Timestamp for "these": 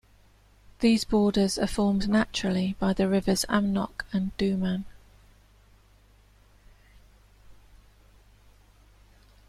0.79-1.03